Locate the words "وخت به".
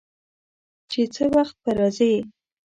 1.35-1.71